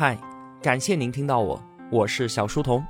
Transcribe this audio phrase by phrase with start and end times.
[0.00, 0.18] 嗨，
[0.62, 2.82] 感谢您听到我，我是小书童。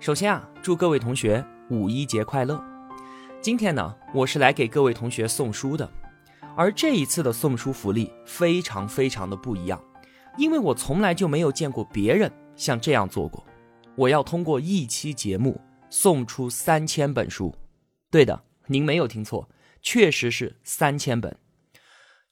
[0.00, 2.60] 首先啊，祝各位同学五一节快乐。
[3.40, 5.88] 今天呢，我是来给各位同学送书的，
[6.56, 9.80] 而这一次的送书福利非常非常的不一样，
[10.36, 13.46] 因为我从来就没有见过别人像这样做过。
[13.94, 17.54] 我要通过一期节目送出三千本书。
[18.10, 19.48] 对的，您没有听错，
[19.80, 21.38] 确实是三千本。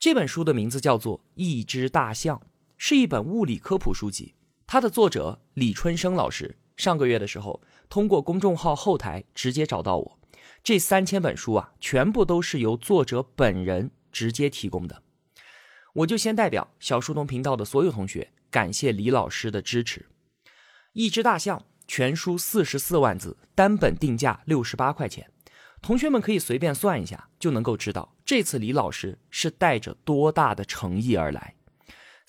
[0.00, 2.36] 这本书的名字叫做《一只大象》。
[2.82, 4.34] 是一本物理科普书籍，
[4.66, 7.60] 它的作者李春生老师上个月的时候
[7.90, 10.18] 通过公众号后台直接找到我，
[10.64, 15.02] 这三千本书啊，全部都是由作者本人直接提供的，
[15.92, 20.06] 我就先代表小书童频道的所有同学感谢李老师的支持。
[20.94, 25.30] 一只大象全书四十四万字，单本定价六十八块钱，
[25.82, 31.56] 同学们可以随便算一下，就能够知道这次李老师是带着多大的诚意而来。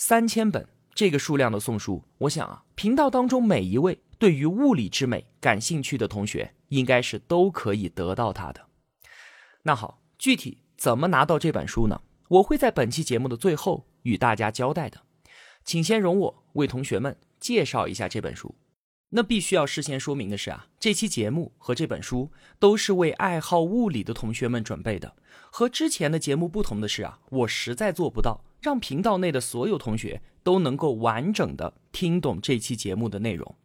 [0.04, 8.66] 三千本这个数量的送书，我想啊，频道当中每一位对于物理之美感兴趣的同学，应该是都可以得到它的。
[9.62, 12.02] 那好，具体怎么拿到这本书呢？
[12.30, 15.04] 我会在本期节目的最后与大家交代的。
[15.63, 18.55] 请先容我为同学们介绍一下这本书。
[19.10, 25.15] 那必须要事先说明的是啊，这期节目和这本书都是为爱好物理的同学们准备的。
[25.52, 28.43] 和之前的节目不同的是啊，我实在做不到。
[28.62, 33.55] 让频道内的所有同学都能够完整的听懂这期节目的内容。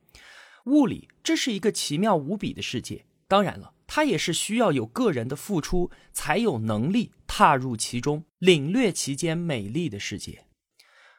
[0.64, 10.44] 物理这是一个奇妙无比的世界，当然了，它也是需要有个人的付出才有能力踏入其中，领略其间美丽的世界。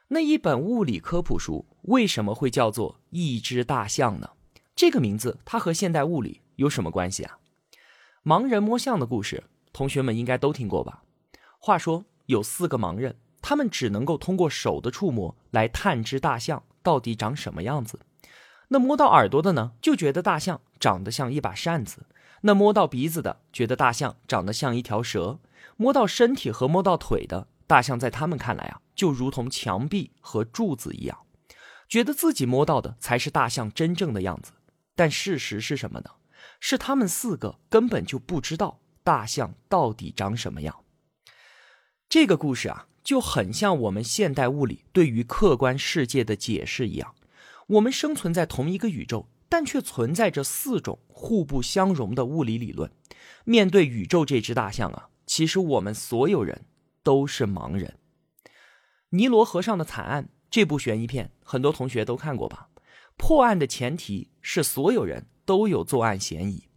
[0.09, 4.31] 那一本物理科普书为什么会叫做一只大象呢？
[4.75, 7.37] 这个名字它和现代物理有什么关系啊？
[8.23, 11.03] 盲人摸象的故事，同学们应该都听过吧？
[11.59, 13.15] 话说有四个盲人。
[13.47, 18.01] 他们只能够通过手的触摸来探知大象到底长什么样子。
[18.67, 22.01] 那摸到耳朵的呢，就觉得大象长得像一把扇子；
[22.41, 25.39] 那摸到鼻子的，觉得大象长得像一条蛇；
[25.77, 31.17] 摸到身体和摸到腿的大象，在他们看来啊，就如同墙壁和柱子一样，
[31.87, 34.51] 觉得自己摸到的才是大象真正的样子。
[34.93, 36.09] 但事实是什么呢？
[36.59, 40.83] 是他们四个根本就不知道大象到底长什么样。
[42.09, 42.87] 这个故事啊。
[43.07, 47.15] 就很像我们现代物理对于客观世界的解释一样，
[47.67, 52.91] 我们生存在同一个宇宙，但却存在着四种互不相容的物理理论。
[53.45, 56.65] 面对宇宙这只大象啊，其实我们所有人
[57.01, 57.97] 都是盲人。
[59.11, 62.67] 尼罗河上的惨案这部悬疑片，很多同学都看过吧？
[63.15, 66.67] 破案的前提是所有人都有作案嫌疑，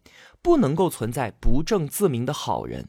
[0.40, 2.88] 不能够存在不证自明的好人。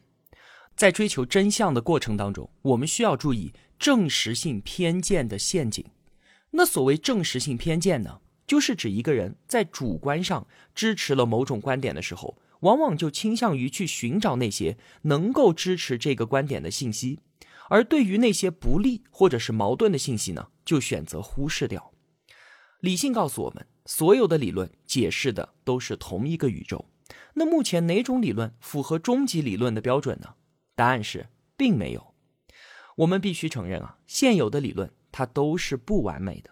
[0.81, 5.85] 在追求真相的过程当中，我们需要注意证实性偏见的陷阱。
[6.49, 17.19] 那所谓证实性偏见呢，就是指一个人在主观上支持了某种观点的时候，往往就倾向于去寻找那些能够支持这个观点的信息，
[17.69, 21.91] 而对于那些不利或者是矛盾的信息呢，就选择忽视掉。
[22.79, 26.83] 理性告诉我们，所有的理论解释的都是同一个宇宙。
[27.35, 30.33] 那目前哪种理论符合终极理论的标准呢？
[30.75, 32.13] 答案是，并没有。
[32.97, 36.51] 我们必须承认啊，现有的理论它都是不完美的。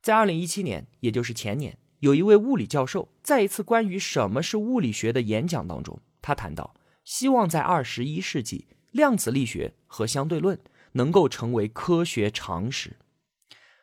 [0.00, 6.74] 在二零一七年，也就是前年，有一位物理教授在一次关于什么是物理学的演讲当中，他谈到
[7.04, 10.60] 希望在二十一世纪，量子力学和相对论
[10.92, 12.96] 能够成为科学常识。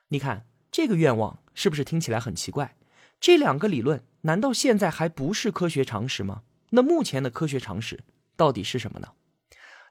[0.09, 2.75] 你看这个愿望是不是听起来很奇怪？
[3.19, 6.43] 这两个理论难道现在还不是科学常识吗？
[6.71, 8.03] 那目前的科学常识
[8.35, 9.13] 到底是什么呢？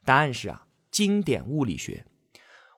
[0.09, 2.07] 答案是啊，经典物理学。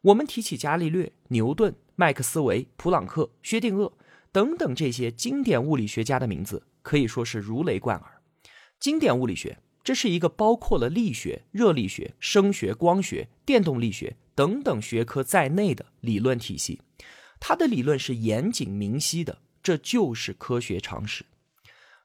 [0.03, 3.93] 我们提起伽利略、牛顿、麦克斯韦、普朗克、薛定谔
[4.33, 8.21] 等等这些经典物理学家的名字，可以说是如雷贯耳。
[8.81, 16.81] 经典物理学，这是一个包括了力学、热力学、声学、光学、电动力学等等学科在内的理论体系。
[17.39, 21.25] 它的理论是严谨明晰的，这就是科学常识。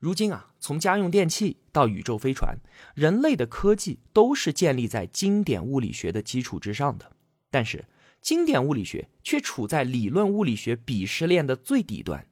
[0.06, 2.60] 如今啊，从家用电器到宇宙飞船，
[2.94, 7.14] 人类的科技都是建立在经典物理学的基础之上的。
[7.50, 7.86] 但是，
[8.22, 12.28] 经典物理学却处在理论物理学鄙视链的最底端。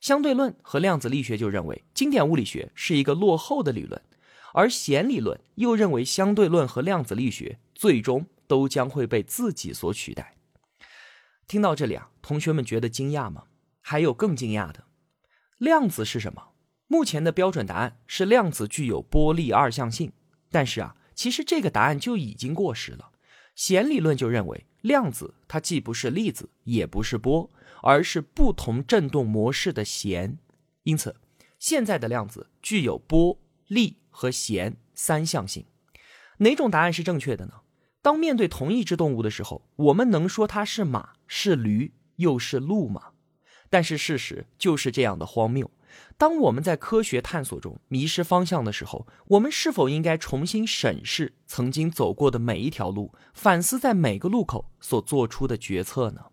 [0.00, 4.02] 相对论和量子力学就认为经典物理学是一个落后的理论，
[4.52, 10.34] 而弦理论又认为相对论和量子力学最终都将会被自己所取代。
[11.46, 13.44] 听到这里啊，同学们觉得惊讶吗？
[13.80, 14.86] 还有更惊讶的，
[15.58, 16.48] 量子是什么？
[16.92, 20.12] 目前的标准答案是量子具有波粒二象性，
[20.50, 23.12] 但是啊，其实这个答案就已经过时了。
[23.54, 27.50] 弦理论就认为，量子它既不是粒子，也不是波，
[27.80, 30.36] 而是不同振动模式的弦。
[30.82, 31.16] 因此，
[31.58, 35.64] 现在的量子具有波、粒和弦三象性。
[36.40, 37.54] 哪种答案是正确的呢？
[38.02, 43.12] 当面对同一只动物的时候，我们能说它是马、是驴，又是鹿吗？
[43.70, 45.70] 但是事实就是这样的荒谬。
[46.16, 56.26] 当我们在科学探索中迷失方向的时候，我们是否应该重新审视曾经走过的每一条路，反思在每个路口所做出的决策呢？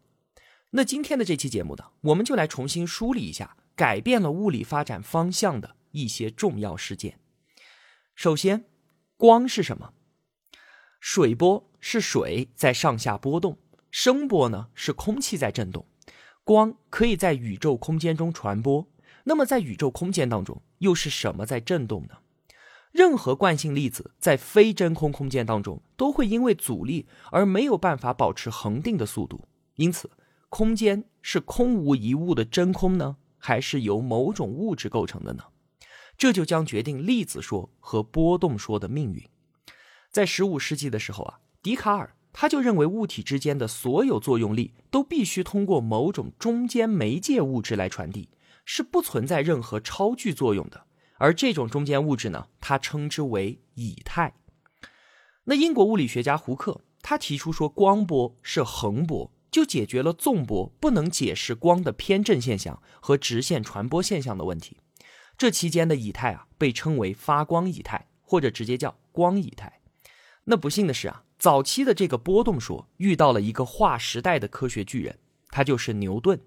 [0.71, 7.19] 那今天的这期节目呢，我们就来重新梳理一下改变了物理发展方向的一些重要事件。
[8.13, 8.65] 首先，
[9.17, 9.93] 光是什么？
[10.99, 13.57] 水波是水在上下波动，
[13.89, 15.87] 声波呢是空气在振动，
[16.43, 18.85] 光可以在宇宙空间中传播。
[19.25, 22.19] 那么，在宇宙空间当中，又是什么在振动呢？
[22.91, 29.47] 任何惯性粒子在非真空空间当中，都会因为阻力而没有办法保持恒定的速度。
[29.75, 30.09] 因此，
[30.49, 35.43] 空间是空无一物的真空呢，还是由某种物质构成的呢？
[36.17, 39.23] 这就将决定粒子说和波动说的命运。
[40.11, 48.29] 在十五世纪的时候啊，笛卡尔他就认为物体之间的所有作用力都必须通过某种中间媒介物质来传递。
[48.71, 50.85] 是不存在任何超距作用的，
[51.17, 54.35] 而这种中间物质呢，它称之为以太。
[55.45, 64.77] 那英国物理学家胡克他提出说，光波是横波，就解决了纵波不能解释光的偏振现象和直线传播现象的问题。
[65.35, 69.81] 这期间的以太啊，被称为发光以太，或者直接叫光以太。
[70.43, 75.17] 那不幸的是啊，早期的这个波动说遇到了一个划时代的科学巨人，
[75.49, 76.39] 他就是牛顿。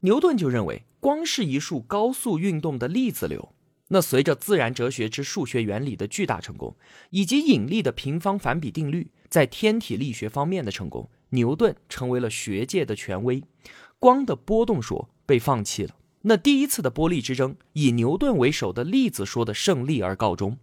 [0.00, 3.52] 牛顿就认为光是一束高速运动的粒子流。
[3.90, 6.76] 那随着自然哲学之数学原理的巨大成功，
[7.08, 13.42] 以及引力的平方反比定律在天体力学方面的成功，牛顿成为了学界的权威。
[13.98, 15.96] 光的波动说被放弃了。
[16.22, 20.58] 那第一次的波粒之争以牛顿为首的粒子说的胜利而告终。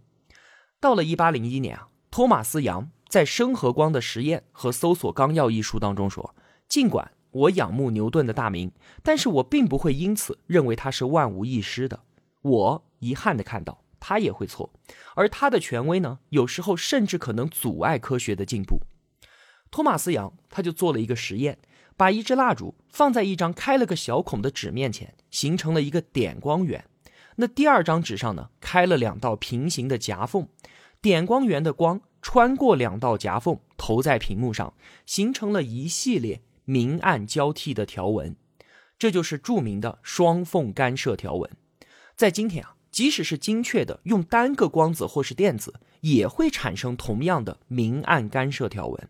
[0.78, 6.34] 到了一八零一年啊，托马斯杨在《生和光的实验和搜索纲要》一书当中说，
[6.68, 7.10] 尽管。
[7.36, 8.72] 我仰慕牛顿的大名，
[9.02, 12.00] 但是我并不会因此认为他是万无一失的。
[12.40, 14.72] 我遗憾地看到他也会错，
[15.14, 18.80] 而他的权威呢，有时候甚至可能阻碍科学的进步。
[19.70, 21.58] 托马斯杨他就做了一个实验，
[21.96, 26.84] 把一支蜡烛放在一张开了个小孔的纸面前，形成了一个点光源。
[27.36, 30.48] 那第二张纸上呢，开了两道平行的夹缝，
[31.02, 34.72] 点光源的光穿过两道夹缝，投在屏幕上，
[35.04, 36.40] 形成了一系列。
[36.66, 38.36] 明暗交替的条纹，
[38.98, 41.50] 这就是著名的双缝干涉条纹。
[42.14, 49.08] 在今天啊，即使是精确的用单个光子或是电子，也会产生同样的明暗干涉条纹。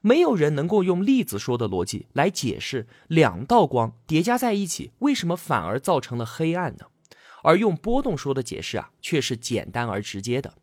[0.00, 6.86] 没有人能够用粒子说的逻辑来解释两道光叠加在一起为什么反而造成了黑暗呢？
[7.44, 10.54] 而用波动说的解释啊，却是简单而直接的。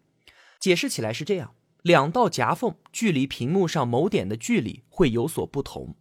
[0.59, 5.95] 解释起来是这样：两道夹缝距离屏幕上某点的距离会有所不同。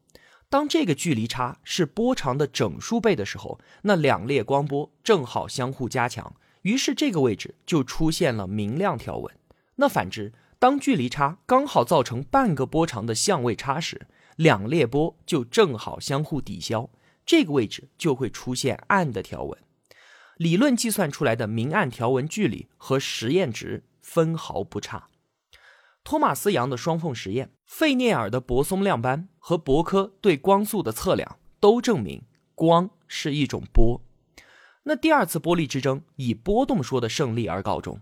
[0.51, 9.35] 当这个距离差是波长的整数倍的时候，那两列光波正好相互加强，于是这个位置就出现了明亮条纹。
[9.77, 14.07] 那反之，当距离差刚好造成半个波长的相位差时，
[14.37, 16.89] 两列波就正好相互抵消，
[17.27, 19.59] 这个位置就会出现暗的条纹。
[20.39, 25.09] 理论计算出来的明暗条纹距离和实验值分毫不差。
[26.09, 32.23] 托马斯杨的双缝实验、费涅尔的泊松亮斑和伯科对光速的测量，都证明
[32.55, 34.01] 光是一种波。
[34.85, 38.01] 那第二次波粒之争以波动说的胜利而告终。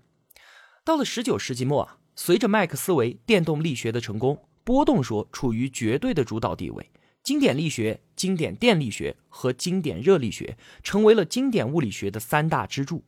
[0.85, 6.89] 到了十九世纪末啊，随着麦克斯韦电动力学的成功，波动说处于绝对的主导地位。
[7.25, 13.03] 经典力学、经典电力学和经典热力学成为了经典物理学的三大支柱。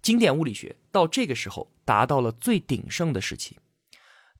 [0.00, 3.58] 经典物理学到这个时候达到了最鼎盛的时期。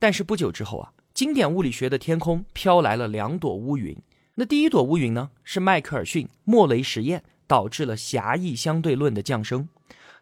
[0.05, 3.97] 但是不久之后啊，经典物理学的天空飘来了两朵乌云。
[4.35, 9.67] 那第一朵乌云呢，是迈克尔逊莫雷实验导致了狭义相对论的降生；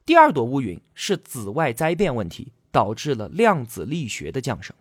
[0.06, 4.72] 第二朵乌云是紫外灾变问题导致了量子力学的降生。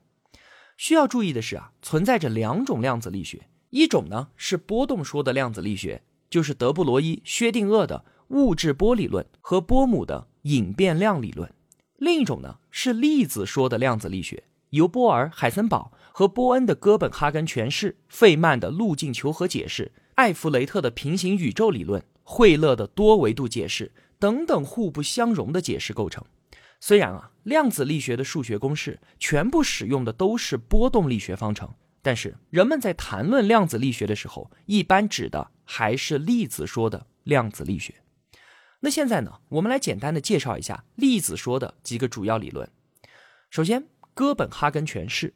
[0.78, 11.50] 需要注意的是啊，存在着两种量子力学，一种呢是波动说的量子力学，就是德布罗伊、薛定谔的物质波理论和波姆的隐变量理论；
[11.98, 14.44] 另一种呢是粒子说的量子力学。
[14.72, 26.24] 由波尔、海森堡和波恩的哥本哈根诠释，费曼的路径求和解释，艾弗雷特的平行宇宙理论，惠勒的多维度解释等等互不相容的解释构成。
[26.80, 37.96] 虽然啊，量子力学的数学公式全部使用的都是波动力学方程，但是人们在谈论量子力学的时候，一般指的还是粒子说的量子力学。
[38.80, 42.68] 那现在呢，我们来简单的介绍一下粒子说的几个主要理论。
[43.52, 43.86] 首先，
[44.22, 45.34] 哥本哈根诠释，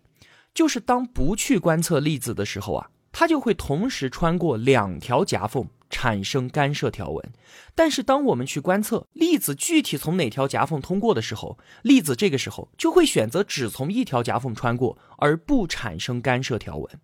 [0.53, 5.67] 就是当不去观测粒子的时候啊，它就会同时穿过两条夹缝。
[5.89, 7.31] 产生干涉条纹，
[7.73, 16.99] 但是当我们去观测粒子具体从哪条夹缝通过的时候，粒子这个时候就会选择只从一条夹缝穿过，而不产生干涉条纹。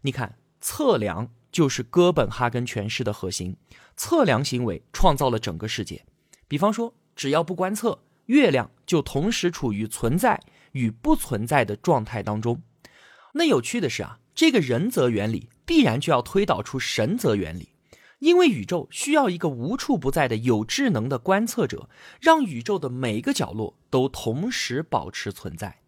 [0.00, 3.56] 你看，测量就是哥本哈根诠释的核心，
[3.96, 6.04] 测量行为创造了整个世界。
[6.48, 10.40] 比方说，只要不观测，月亮就同时处于存在
[10.72, 12.62] 与不存在的状态当中。
[13.34, 17.70] 那有趣的是啊，这个人则原理必然就要推导出神则原理。
[18.18, 21.88] 因为宇宙需要一个无处不在的有智能的观测者，
[22.20, 25.80] 让宇宙的每一个角落都同时保持存在。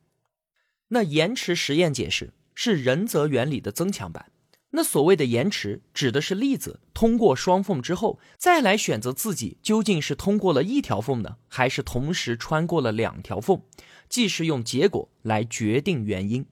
[0.89, 4.33] 那延迟实验解释是人则原理的增强版。
[4.77, 13.63] 那所谓的延迟，指的是粒子通过双缝之后，再来选择自己究竟是通过了一条缝呢，还是同时穿过了两条缝，
[14.09, 16.47] 既是用结果来决定原因。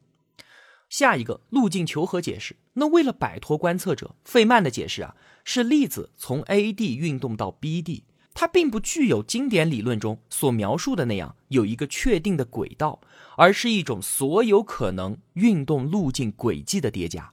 [0.89, 5.17] 下一个路径求和解释，那为了摆脱观测者，费曼的解释啊。
[5.45, 13.01] 是粒子从 A 地运动到 B 地，它并不具有经典理论中所描述的那样有一个确定的轨道，
[13.37, 17.33] 而是一种所有可能运动路径轨迹的叠加。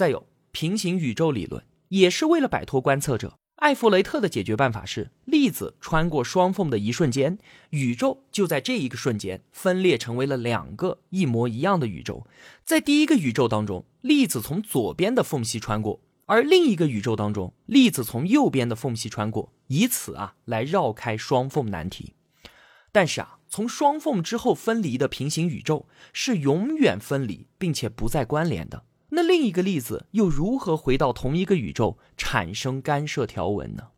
[0.00, 3.36] 再有平行宇宙理论，也是为了摆脱观测者。
[3.56, 7.36] 艾弗雷特的解决办法是：粒子穿过双缝的一瞬间，
[7.68, 12.26] 宇宙就在这一个瞬间分裂成为了两个一模一样的宇宙。
[12.64, 16.00] 在第一个宇宙当中，粒子从左边的缝隙穿过。
[16.24, 22.14] 而另一个宇宙当中，粒子从右边的缝隙穿过，以此啊来绕开双缝难题。
[22.90, 28.84] 但是啊，从双缝之后分离的平行宇宙是永远分离并且不再关联的。
[29.10, 33.88] 那另一个粒子又如何回到同一个宇宙产生干涉条纹呢？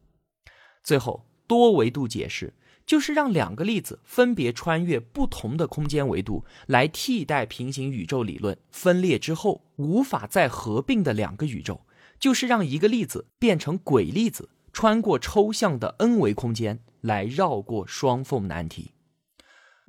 [0.83, 2.55] 最后，多维度解释
[2.85, 11.83] 就是让两个粒子分别穿越不同的空间维度，来替代平行宇宙理论分裂之后无法再合并的两个宇宙。
[12.19, 18.93] 就是让一个粒子变成鬼粒子，穿过抽象的 n 维空间来绕过双缝难题。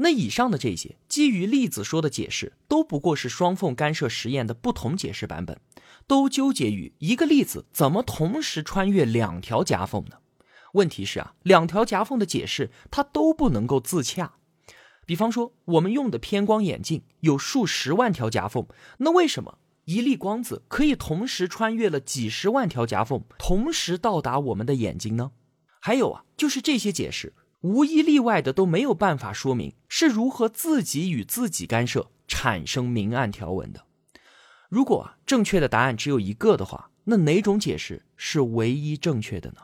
[0.03, 5.57] 那以上的这些基于粒子说的解释，都不过是双缝干涉实验的不同解释版本，
[6.05, 10.17] 都纠结于一个粒子怎么同时穿越两条夹缝呢？
[10.73, 14.33] 问题是啊，两条夹缝的解释它都不能够自洽。
[15.05, 18.67] 比方说，我们用的偏光眼镜有数十万条夹缝，
[18.97, 19.57] 那为什么？
[19.85, 25.31] 一粒光子可以同时穿越了几十万条夹缝，同时到达我们的眼睛呢？
[25.79, 33.85] 还有啊，就是这些解释无一例外的都没有办法说明是如何自己与自己干涉产生明暗条纹的。
[34.69, 39.61] 如果正确的答案只有一个的话，那哪种解释是唯一正确的呢？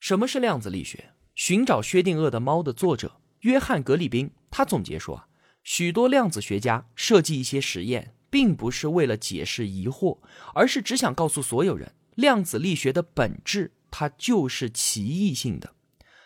[0.00, 1.12] 什么是量子力学？
[1.34, 5.28] 寻找薛定谔的猫的作者约翰格里宾他总结说啊，
[5.62, 8.14] 许多量子学家设计一些实验。
[8.32, 10.18] 并不是为了解释疑惑，
[10.54, 15.74] 而是只想告诉所有人，量子力学的本质它就是奇异性的。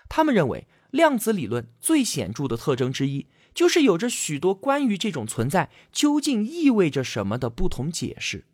[0.09, 8.45] 他们认为，量子理论最显著的特征之一，就是有着许多关于这种存在究竟意味着什么的不同解释。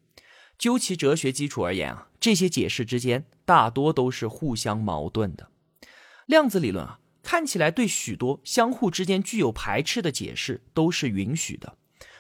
[0.58, 5.50] 究其哲学基础而言啊，这些解释之间大多都是互相矛盾的。
[6.26, 11.76] 量子理论啊，看起来对许多相互之间具有排斥的解释都是允许的。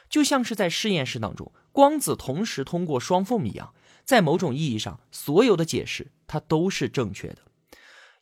[0.08, 3.72] 就像是在实验室当中，光子同时通过双缝一样，
[4.04, 7.38] 在某种意义上，所有的解释它都是正确的。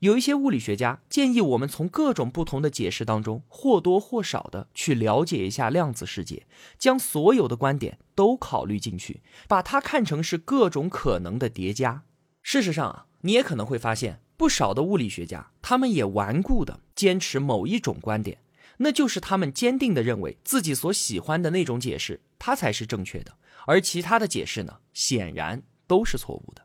[0.01, 6.47] 有一些物理学家建议我们从各种不同的解释当中或多或少的去了解一下量子世界，
[6.79, 12.05] 将所有的观点都考虑进去，把它看成是各种可能的叠加。
[12.43, 18.39] 事实上啊，你也可能会发现，不少的物理学家他们也顽固的坚持某一种观点。
[18.79, 26.65] 那就是他们坚定的认为自己所喜欢的那种解释，它才是正确的，而其他的解释呢，显然都是错误的。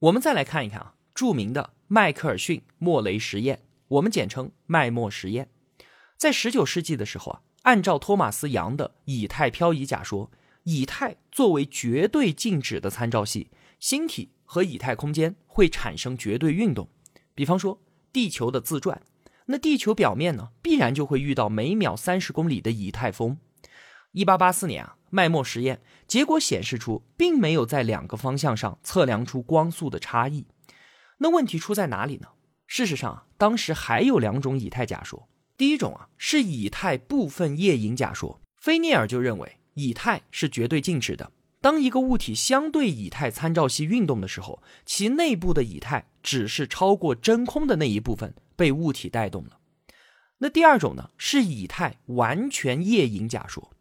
[0.00, 5.48] 我们再来看一看啊，著名的迈克尔逊莫雷实验，我们简称麦莫实验。
[6.16, 10.30] 在十九世纪的时候啊，按照托马斯杨的以太漂移假说，
[10.64, 16.88] 以太作为绝对静止的参照系，星体和以太空间会产生绝对运动，
[17.34, 17.80] 比方说
[18.12, 19.00] 地球的自转。
[19.46, 23.38] 那地球表面呢，必然就会遇到每秒三十公里的以太风。
[24.10, 30.46] 一八八四年啊，麦默实验结果显示出，并没有在两个方向上测量出光速的差异。
[31.18, 32.28] 那问题出在哪里呢？
[32.66, 35.28] 事实上啊，当时还有两种以太假说。
[35.56, 38.40] 第一种啊，是以太部分夜影假说。
[38.56, 41.32] 菲涅尔就认为，以太是绝对静止的。
[41.60, 49.58] 当一个物体相对以太参照系运动的时候，其内部的以太只是超过真空的那一部分被物体带动了。
[50.38, 53.72] 那第二种呢，是以太完全液影假说。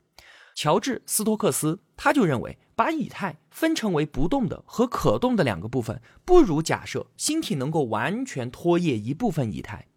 [0.56, 9.88] 乔治·斯托克斯他就认为，把以太分成为不动的和可动的两个部分，不如假设星体能够完全拖曳一部分以太。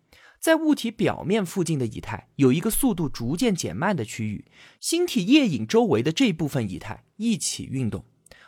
[0.41, 4.45] 在物体表面附近的以太有一个速度逐渐减慢的区域，
[4.81, 8.05] 星体液影周围的这部分以太一起运动，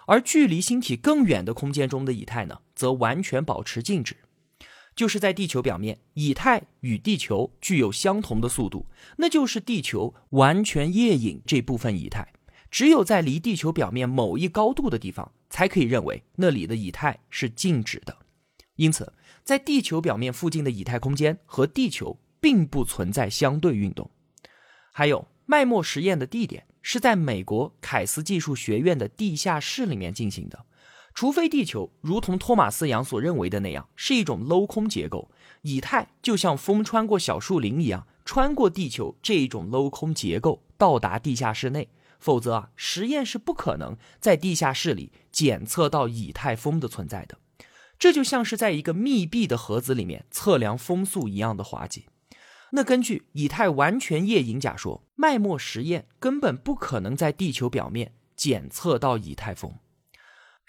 [0.07, 4.17] 而距离星体更远的空间中的以太呢，则完全保持静止。
[4.95, 12.33] 就是在地球表面，以太与地球具有相同的速度，那就是地球完全液影这部分以太。
[12.71, 18.17] 只有在离地球表面某一高度的地方，才可以认为那里的以太是静止的。
[18.77, 19.13] 因此。
[19.43, 24.09] 在地球表面附近的以太空间和地球并不存在相对运动。
[24.93, 30.67] 还有，麦默实验的地点是在美国凯斯技术学院的地下室里面进行的。
[31.15, 35.31] 除非地球如同托马斯杨所认为的那样是一种镂空结构，
[35.63, 41.89] 以太就像风穿过小树林一样穿过地球这一种镂空结构到达地下室内，
[42.19, 47.39] 否则啊，实验是不可能在地下室里检测到以太风的存在的。
[47.99, 52.07] 这就像是在一个密闭的盒子里面测量风速一样的滑稽。
[52.71, 59.75] 那根据以太完全液影假说，麦默实验根本不可能在地球表面检测到以太风。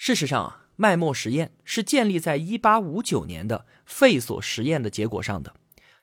[0.04, 5.54] 事实上啊，麦默实验是建立在1859年的费索实验的结果上的。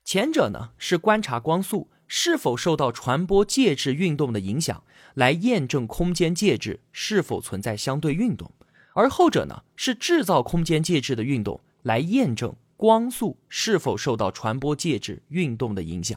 [0.04, 8.52] 前者呢是观察光速是否受到传播介质运动的影响，来验证空间介质是否存在相对运动。
[8.94, 16.16] 而后者呢，是制造空间介质的运动来验证光速是否受到传播介质运动的影响。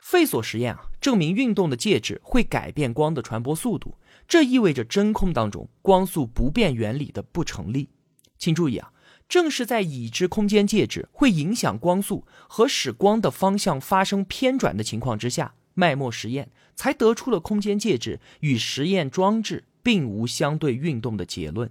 [0.00, 3.96] 费索实验啊，证明运动的介质会改变光的传播速度，
[4.32, 7.90] 这意味着真空当中光速不变原理的不成立。
[8.38, 8.90] 请注意啊，
[9.28, 21.70] 正是在已知空间介质会影响光速和使光的方向发生偏转的情况之下，脉默实验才得出了空间介质与实验装置并无相对运动的结论。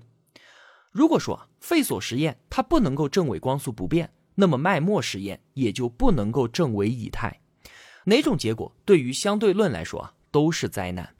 [0.91, 7.41] 如果说费索实验它不能够证伪光速不变，那么脉默实验也就不能够证伪以太。
[8.05, 11.15] 哪种结果对于相对论来说啊都是灾难。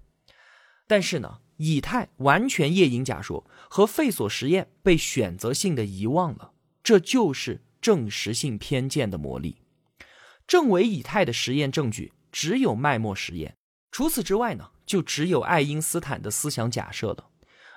[0.91, 6.51] 但是呢，以太完全液影假说和费索实验被选择性的遗忘了，
[6.83, 9.61] 这就是证实性偏见的魔力。
[10.45, 13.55] 证伪以太的实验证据只有麦默实验，
[13.89, 17.29] 除此之外呢，就只有爱因斯坦的思想假设了。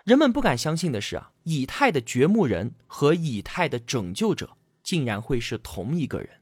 [0.05, 6.41] 人们不敢相信的是啊，以太的掘墓人和以太的拯救者竟然会是同一个人。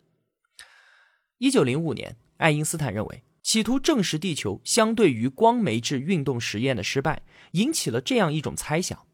[1.36, 9.06] 一九零五年，爱因斯坦认为，企图证实地球相对于光媒质运动实验的失败，引起了这样一种猜想：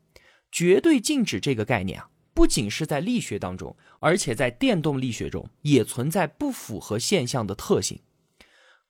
[0.53, 8.01] 绝对静止这个概念啊，不仅是在力学当中，而且在电动力学中也存在不符合现象的特性。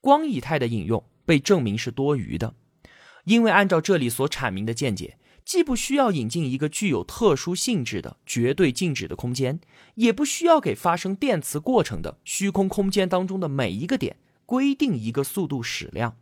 [0.01, 2.55] 光以太的引用被证明是多余的，
[3.23, 5.17] 因为按照这里所阐明的见解。
[5.45, 9.59] 既不需要引进一个具有特殊性质的绝对静止的空间，
[9.95, 14.17] 也不需要给发生电磁过程的虚空空间当中的每一个点
[14.49, 16.17] 规定一个速度矢量。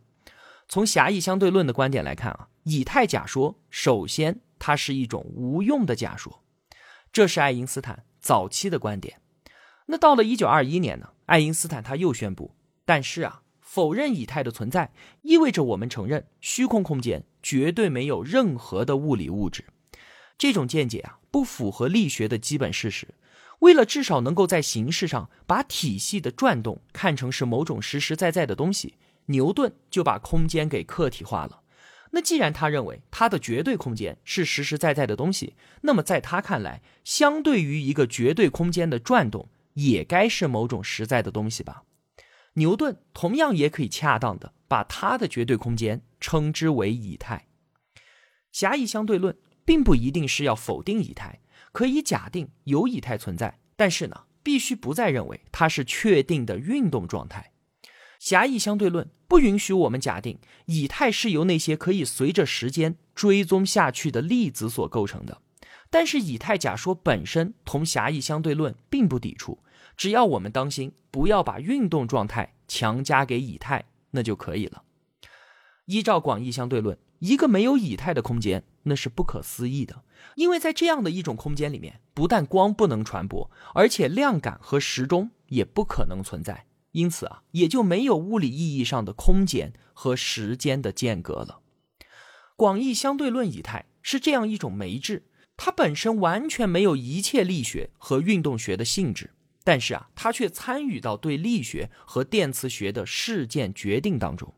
[0.68, 6.42] 从狭义相对论的观点来看啊，以太假说首先它是一种无用的假说，
[7.10, 9.22] 这是爱因斯坦早期的观点。
[9.86, 13.40] 那到了一九二一年呢，爱因斯坦他又宣布，但是啊。
[13.60, 19.66] 否认以太的存在，意味着我们承认虚空空间绝对没有任何的物理物质。
[20.38, 23.08] 这种见解啊，不符合力学的基本事实。
[23.60, 28.94] 为了至少能够在形式上把体系的转动看成是某种实实在在的东西，
[29.26, 31.62] 牛顿就把空间给客体化了。
[32.10, 41.82] 那既然他认为他的绝对空间是实实在在的东西，那么在他看来，相对于一个绝对空间的转动，也该是某种实在的东西吧。
[42.54, 47.46] 牛顿同样也可以恰当的把他的绝对空间称之为以太。
[48.50, 49.36] 狭义相对论
[49.68, 51.40] 并不一定是要否定以太，
[51.72, 57.52] 可以假定有以太存在，但是呢，必须不再认为它是确定的运动状态。
[58.18, 65.42] 狭义相对论不允许我们假定以太是由那些可以随着时间追踪下去的粒子所构成的，
[65.90, 69.58] 但是以太假说本身同狭义相对论并不抵触。
[69.98, 74.84] 只要我们当心，不要把运动状态强加给以太，那就可以了。
[75.84, 80.02] 依照广义相对论，一个没有以太的空间，那是不可思议的，
[80.36, 91.60] 因为在这样的一种空间里面，不但光不能传播，而且量感和时钟也不可能存在，因此啊，也就没有物理意义上的空间和时间的间隔了。
[92.56, 95.24] 广义相对论以太是这样一种媒质，
[95.56, 99.30] 它本身完全没有一切力学和运动学的性质，
[99.62, 104.54] 但是啊，它却参与到对力学和电磁学的事件决定当中。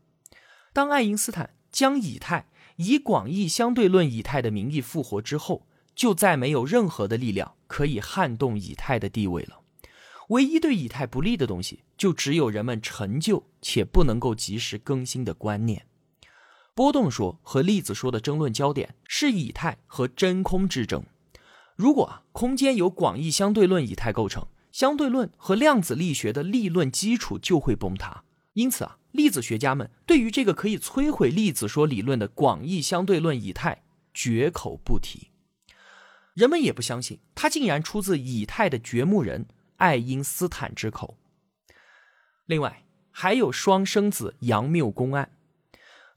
[0.72, 2.46] 当爱因斯坦将以太
[2.83, 9.61] 以广义相对论以太的名义复活之后，就再没有任何的力量可以撼动以太的地位了。
[10.29, 15.85] 唯一对以太不利的东西，就只有人们陈旧且不能够及时更新的观念。
[16.75, 21.05] 波动说和粒子说的争论焦点是以太和真空之争。
[21.77, 28.25] 如果啊，空间由广义相对论以太构成，相对论和量子力学的立论基础就会崩塌。
[28.55, 33.83] 因此啊，粒子学家们对于这个可以摧毁粒子说理论的广义相对论以太
[34.14, 35.29] 绝口不提。
[36.35, 39.46] 人们也不相信，它竟然出自以太的掘墓人。
[39.77, 41.16] 爱因斯坦之口。
[42.44, 45.31] 另外，还有双生子杨谬公案。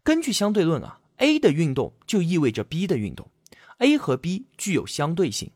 [0.03, 3.32] 根据相对论啊，A 的运动就意味着 B 的运动
[3.77, 5.51] ，A 和 B 具有相对性。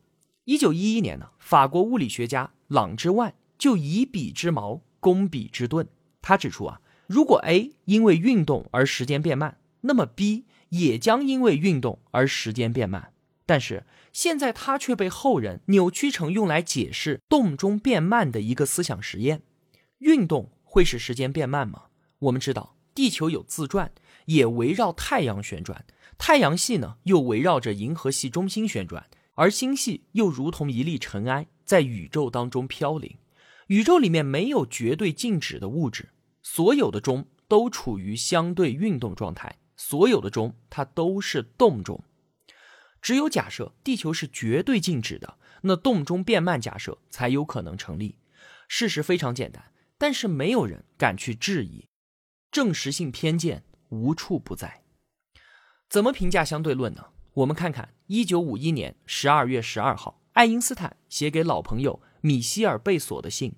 [0.45, 5.85] 一九一一年呢，法国物理学家朗之万就以彼之矛攻彼之盾。
[6.21, 13.13] 他指出啊，如果 A 因为运动而时间变慢，那么 B 也将因为运动而时间变慢。
[13.45, 19.41] 但是现在，它却被后人扭曲成用来解释动中变慢的一个思想实验。
[19.99, 21.83] 运动会使时间变慢吗？
[22.19, 23.91] 我们知道，地球有自转，
[24.25, 25.79] 也围绕太阳旋转；
[26.17, 33.15] 太阳系呢，又围绕着银河系中心旋转，而星系又如同一粒尘埃，在宇宙当中飘零。
[33.67, 36.09] 宇宙里面没有绝对静止的物质，
[36.49, 42.01] 所有的钟都处于相对运动状态，所有的钟它都是动钟。
[43.01, 48.17] 只有假设地球是绝对静止的，那动钟变慢假设才有可能成立。
[48.69, 51.89] 事实非常简单，但是没有人敢去质疑，
[52.49, 54.83] 证实性偏见无处不在。
[55.89, 57.07] 怎么评价相对论呢？
[57.33, 63.53] 我们看看一九五一年十二月十二号，爱因斯坦写给老朋友米歇尔贝索的信。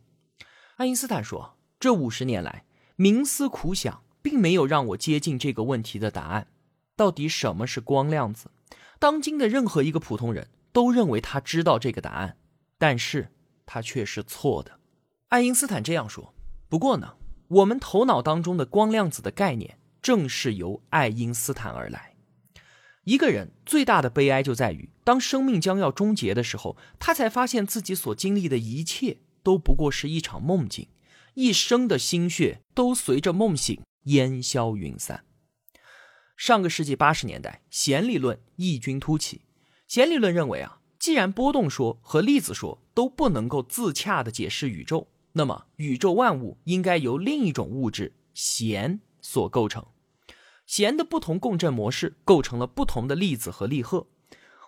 [0.78, 2.66] 爱因斯坦说：“这五十年来，
[3.00, 6.48] 冥思苦想，并没有让我接近这个问题的答案。
[6.98, 8.52] 到底什么是光量子？”
[9.00, 12.36] 当今的任何一个普通人都认为他知道这个答案，
[12.78, 13.32] 但是
[13.66, 14.82] 他却是错的。
[15.30, 16.34] 爱因斯坦这样说。
[16.68, 17.14] 不过呢，
[17.48, 22.18] 我们头脑当中的光量子的概念正是由爱因斯坦而来。
[23.06, 30.90] 一个人最大的悲哀就在于，当生命将要终结的时候，他才发现自己所经历的一切都不过是一场梦境，
[31.40, 35.24] 一生的心血都随着梦醒烟消云散。
[36.36, 39.40] 上个世纪八十年代，弦理论异军突起。
[39.88, 49.88] 弦理论认为啊，既然波动说和粒子说都不能够自洽的解释宇宙，那么宇宙万物应该由另一种物质弦所构成。
[50.66, 54.06] 弦的不同共振模式构成了不同的粒子和粒荷。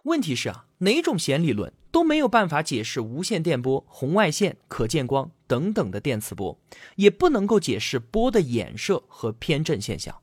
[0.03, 6.59] 问题是啊，哪种弦理论都没有办法解释无线电波、红外线、可见光等等的电磁波，
[6.95, 10.15] 也不能够解释波的衍射和偏振现象。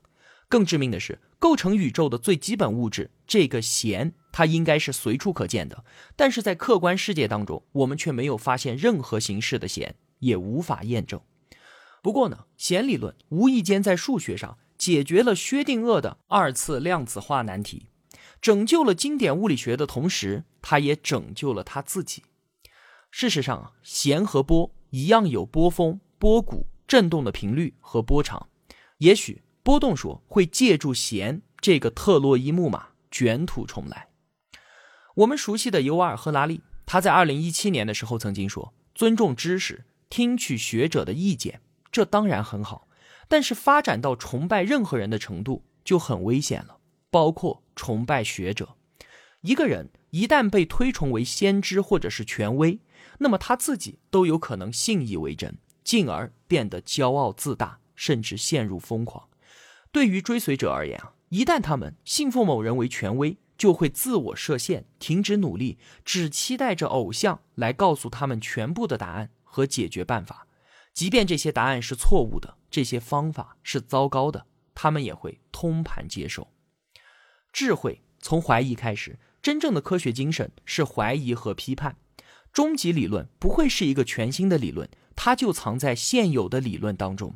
[0.47, 1.19] 更致命的是。
[1.41, 5.85] 构成宇宙的最基本物质，这个弦，它应该是随处可见的。
[6.17, 11.21] 但是在客观世界当中，我们却没有发现任何形式的弦，也无法验证。
[12.03, 17.87] 不过呢，弦理论无意间在数学上解决了薛定谔的二次量子化难题，
[18.41, 22.23] 拯救了经典物理学的同时，他也拯救了他自己。
[23.11, 28.47] 事实上啊，弦和波一样有波峰、波谷、振动的频率和波长，
[28.99, 29.43] 也许。
[29.61, 34.07] 波动说会借助弦这个特洛伊木马卷土重来。
[35.17, 42.87] 我们熟悉的尤瓦尔·赫拉利，他在二零一七年的时候曾经说：“尊重知识，听取学者的意见，这当然很好。
[43.27, 46.79] 但是发展到崇拜任何人的程度就很危险了，
[47.11, 48.75] 包括崇拜学者。
[49.39, 52.77] 一个人一旦被推崇为先知或者是权威，
[53.19, 59.29] 那么他自己都有可能信以为真，进而变得骄傲自大，甚至陷入疯狂。”
[59.93, 70.45] 对于追随者而言啊，一旦他们信奉某人为权威，就会自我设限，停止努力，只期待着偶像来告诉他们全部的答案和解决办法。
[70.93, 76.51] 即便这些答案是错误的，这些方法是糟糕的，他们也会通盘接受。
[77.51, 81.97] 智慧从怀疑开始，真正的科学精神是怀疑和批判。
[82.51, 84.89] 终极理论不会是一个全新的理论。
[85.21, 87.35] 它就藏在现有的理论当中。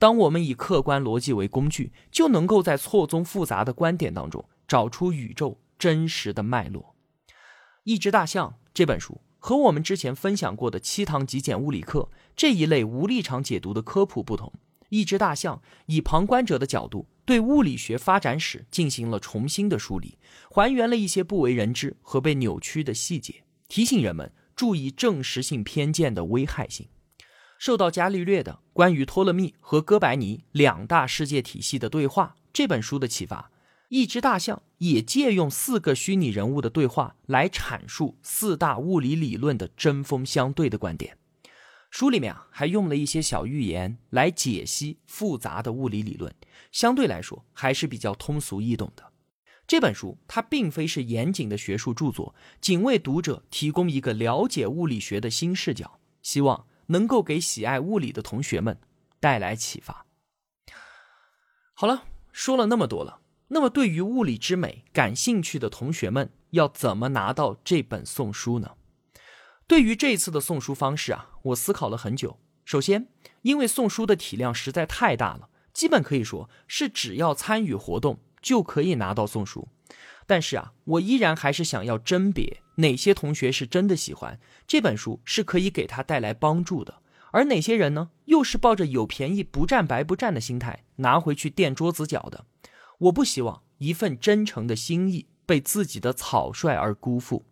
[0.00, 6.96] 当我们以客观逻辑为工具，就能够在错综复杂的观点当中找出宇宙真实的脉络。
[7.84, 14.52] 《一只大象》这本书和我们之前分享过的《七堂极简物理课》这一类无立场解读的科普不同，
[14.88, 20.18] 《一只大象》以旁观者的角度对物理学发展史进行了重新的梳理，
[20.50, 26.88] 还原了一些不为人知和被扭曲的细节，提醒人们注意证实性偏见的危害性。
[27.56, 33.52] 受到伽利略的《关于托勒密和哥白尼两大世界体系的对话》这本书的启发，
[33.90, 41.16] 一只大象也借用四个虚拟人物的对话来阐述四大物理理论的针锋相对的观点。
[41.90, 46.32] 书里面啊，还用了一些小寓言来解析复杂的物理理论，
[46.70, 49.12] 相对来说还是比较通俗易懂的。
[49.66, 58.78] 这本书它并非是严谨的学术著作，仅为读者提供一个了解物理学的新视角，希望能够给喜爱物理的同学们
[59.18, 60.06] 带来启发。
[61.74, 68.76] 好了，说了那么多了，那么对于物理之美感兴趣的同学们，要怎么拿到这本送书呢？
[69.66, 72.38] 对于这次的送书方式啊，我思考了很久。
[72.64, 73.08] 首先，
[73.42, 79.68] 因为送书的体量实在太大了，基本可以说是只要参与活动就可以拿到送书。
[80.26, 87.00] 但是啊，我依然还是想要甄别哪些同学是真的喜欢这本书，是可以给他带来帮助的；
[87.32, 92.44] 而哪些人呢，又是抱着有便宜不占白不占的心态拿回去垫桌子脚的。
[92.98, 97.44] 我不希望一份真诚的心意被自己的草率而辜负。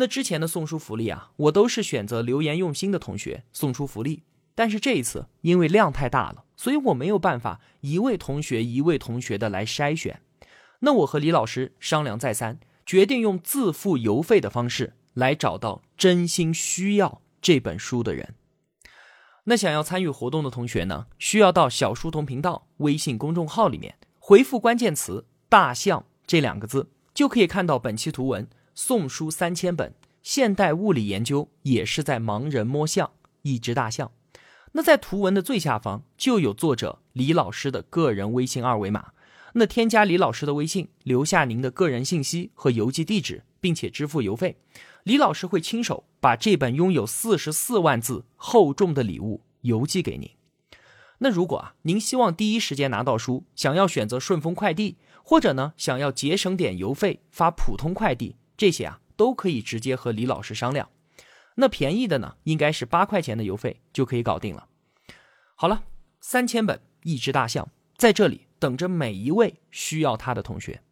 [0.00, 4.22] 那之前的送书福利啊，我都是选择留言用心的同学送出福利。
[4.54, 10.20] 但是这一次因为量太大了，所以我没有办法一位同学一位同学的来筛选。
[10.80, 18.34] 那我和李老师商量再三，决定用自付邮费的方式来找到真心需要这本书的人。
[19.44, 28.48] 那想要参与活动的同学呢，需要到小书童频道微信公众号里面回复关键词“大象”这两个字，就可以看到本期图文。
[28.80, 33.10] 送书三千本，现代物理研究也是在盲人摸象，
[33.42, 34.12] 一只大象。
[34.70, 39.10] 那在图文的最下方就有作者李老师的个人微信二维码。
[39.54, 44.56] 那添加李老师的微信，留下您的个人信息和邮寄地址，并且支付邮费，
[45.02, 50.30] 李老师会亲手把这本拥有四十四万字厚重的礼物邮寄给您。
[51.18, 58.36] 那如果啊，您希望第一时间拿到书，想要选择顺丰快递，或者呢，想要节省点邮费发普通快递。
[58.58, 60.90] 这些啊都可以直接和李老师商量，
[61.54, 64.66] 那便宜的呢，应该是八块钱的邮费就可以搞定了。
[65.54, 65.84] 好了，
[66.20, 70.82] 三千本一只大象在这里等着每一位需要它的同学。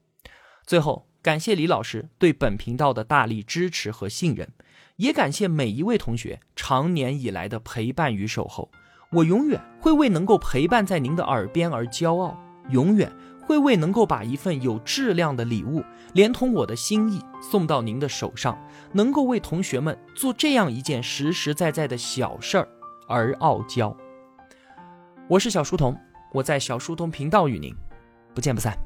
[0.65, 4.49] 最后，感谢李老师对本频道的大力支持和信任，
[4.97, 8.71] 也感谢每一位同学长年以来的陪伴与守候。
[9.13, 12.37] 我永远会为能够陪伴在您的耳边而骄傲，
[12.71, 13.13] 永远。
[13.47, 15.83] 会为能够把一份有质量的礼物，
[16.15, 18.59] 连同我的心意送到您的手上，
[18.93, 22.69] 能够为同学们做这样一件实实在在的小事儿
[23.07, 23.97] 而傲娇。
[25.29, 25.97] 我是小书童，
[26.33, 27.73] 我在小书童频道与您
[28.35, 28.86] 不见不散。